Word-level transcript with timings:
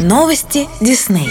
Новости 0.00 0.66
Дисней. 0.80 1.28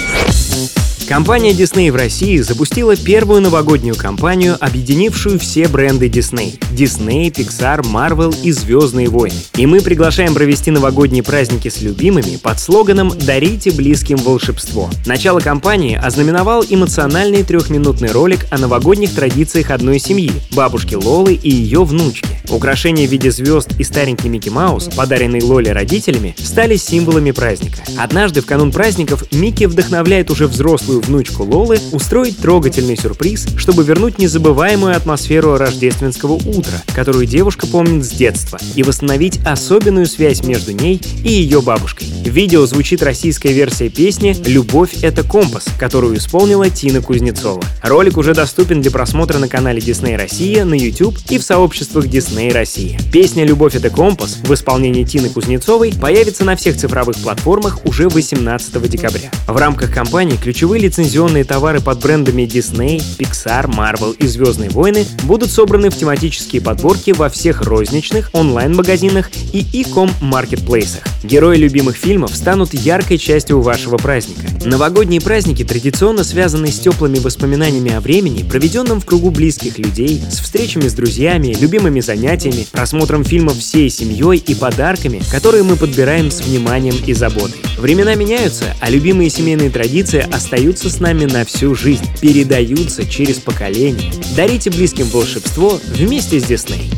Компания 1.08 1.54
Disney 1.54 1.92
в 1.92 1.96
России 1.96 2.38
запустила 2.38 2.96
первую 2.96 3.42
новогоднюю 3.42 3.96
кампанию, 3.96 4.58
объединившую 4.60 5.40
все 5.40 5.68
бренды 5.68 6.08
Disney— 6.08 6.60
Disney, 6.72 7.32
Pixar, 7.32 7.82
Marvel 7.82 8.32
и 8.44 8.52
Звездные 8.52 9.10
войны. 9.10 9.40
И 9.56 9.66
мы 9.66 9.82
приглашаем 9.82 10.36
провести 10.36 10.70
новогодние 10.70 11.24
праздники 11.24 11.68
с 11.68 11.82
любимыми 11.82 12.36
под 12.36 12.60
слоганом 12.60 13.12
«Дарите 13.26 13.72
близким 13.72 14.18
волшебство». 14.18 14.92
Начало 15.08 15.40
кампании 15.40 15.96
ознаменовал 15.98 16.64
эмоциональный 16.70 17.42
трехминутный 17.42 18.12
ролик 18.12 18.46
о 18.52 18.60
новогодних 18.60 19.12
традициях 19.16 19.72
одной 19.72 19.98
семьи— 19.98 20.32
бабушки 20.52 20.94
Лолы 20.94 21.34
и 21.34 21.50
ее 21.50 21.84
внучки. 21.84 22.39
Украшения 22.50 23.08
в 23.08 23.12
виде 23.12 23.32
звезд 23.32 23.70
и 23.78 23.84
старенький 23.84 24.28
Микки 24.28 24.50
Маус, 24.50 24.90
подаренные 24.96 25.44
Лоле 25.44 25.72
родителями, 25.72 26.36
стали 26.38 26.78
символами 26.78 27.32
праздника. 27.32 27.84
Однажды 27.98 28.42
в 28.42 28.48
канун 28.48 28.72
праздников 28.72 29.24
Микки 29.32 29.66
вдохновляет 29.66 30.32
уже 30.32 30.48
взрослую 30.48 31.02
внучку 31.02 31.44
Лолы 31.44 31.80
устроить 31.92 32.40
трогательный 32.40 32.98
сюрприз, 32.98 33.48
чтобы 33.58 33.84
вернуть 33.84 34.18
незабываемую 34.18 34.96
атмосферу 34.96 35.58
рождественского 35.58 36.34
утра, 36.34 36.82
которую 36.96 37.28
девушка 37.28 37.68
помнит 37.68 38.04
с 38.04 38.10
детства, 38.10 38.60
и 38.76 38.82
восстановить 38.82 39.40
особенную 39.46 40.08
связь 40.08 40.44
между 40.44 40.72
ней 40.72 41.00
и 41.24 41.32
ее 41.32 41.62
бабушкой. 41.62 42.08
В 42.08 42.30
видео 42.30 42.66
звучит 42.66 43.04
российская 43.04 43.54
версия 43.54 43.90
песни 43.90 44.36
«Любовь— 44.46 44.96
это 45.04 45.24
компас», 45.24 45.66
которую 45.78 46.18
исполнила 46.18 46.70
Тина 46.70 47.02
Кузнецова. 47.02 47.64
Ролик 47.84 48.18
уже 48.18 48.34
доступен 48.34 48.82
для 48.82 48.92
просмотра 48.92 49.38
на 49.38 49.48
канале 49.48 49.80
Disney 49.80 50.18
Россия, 50.18 50.66
на 50.66 50.74
YouTube 50.74 51.18
и 51.30 51.38
в 51.38 51.44
сообществах 51.44 52.06
Disney 52.06 52.39
Россия. 52.48 52.98
Песня 53.12 53.44
«Любовь— 53.44 53.76
это 53.76 53.90
компас» 53.90 54.38
в 54.42 54.54
исполнении 54.54 55.04
Тины 55.04 55.30
Кузнецовой 55.30 55.94
появится 55.94 56.46
на 56.46 56.56
всех 56.56 56.78
цифровых 56.78 57.18
платформах 57.18 57.86
уже 57.86 58.08
18 58.08 58.90
декабря. 58.90 59.30
В 59.48 59.58
рамках 59.58 59.94
кампании 59.94 60.38
ключевые 60.38 60.82
лицензионные 60.82 61.44
товары 61.44 61.82
под 61.82 62.00
брендами 62.00 62.44
Disney, 62.44 63.04
Pixar, 63.18 63.66
Marvel 63.66 64.16
и 64.16 64.26
Звездные 64.28 64.70
войны 64.70 65.06
будут 65.24 65.52
собраны 65.52 65.90
в 65.90 65.98
тематические 65.98 66.62
подборки 66.62 67.12
во 67.12 67.28
всех 67.30 67.62
розничных, 67.64 68.30
онлайн-магазинах 68.32 69.30
и 69.52 69.60
e-com 69.74 70.10
маркетплейсах. 70.22 71.04
Герои 71.24 71.58
любимых 71.58 71.98
фильмов 71.98 72.34
станут 72.34 72.74
яркой 72.74 73.18
частью 73.18 73.60
вашего 73.62 73.98
праздника. 73.98 74.48
Новогодние 74.66 75.20
праздники 75.20 75.66
традиционно 75.66 76.24
связаны 76.24 76.68
с 76.68 76.80
теплыми 76.80 77.20
воспоминаниями 77.20 77.94
о 77.94 78.00
времени, 78.00 78.44
проведенном 78.44 79.02
в 79.02 79.06
кругу 79.06 79.30
близких 79.30 79.78
людей, 79.78 80.22
с 80.32 80.40
встречами 80.40 80.88
с 80.88 80.94
друзьями, 80.94 81.56
любимыми 81.60 82.00
занятиями, 82.30 82.68
просмотром 82.72 83.24
фильмов 83.24 83.58
всей 83.58 83.90
семьей 83.90 84.38
и 84.38 84.54
подарками, 84.54 85.22
которые 85.32 85.64
мы 85.64 85.76
подбираем 85.76 86.30
с 86.30 86.42
вниманием 86.42 86.96
и 87.06 87.14
заботой. 87.14 87.60
Времена 87.78 88.14
меняются, 88.14 88.76
а 88.80 88.90
любимые 88.90 89.32
семейные 89.32 89.72
традиции 89.72 90.28
остаются 90.32 90.92
с 90.92 91.00
нами 91.00 91.26
на 91.26 91.44
всю 91.44 91.74
жизнь, 91.74 92.06
передаются 92.22 93.08
через 93.08 93.40
поколения. 93.40 94.14
Дарите 94.36 94.70
близким 94.70 95.08
волшебство 95.08 95.80
вместе 95.88 96.40
с 96.40 96.44
Дисней. 96.44 96.92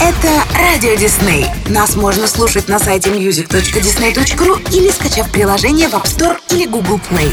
Это 0.00 0.44
Радио 0.54 0.94
Дисней. 0.96 1.46
Нас 1.68 1.96
можно 1.96 2.26
слушать 2.26 2.68
на 2.68 2.78
сайте 2.78 3.08
music.disney.ru 3.08 4.76
или 4.76 4.90
скачав 4.90 5.30
приложение 5.32 5.88
в 5.88 5.94
App 5.94 6.04
Store 6.04 6.36
или 6.50 6.66
Google 6.66 7.00
Play. 7.10 7.32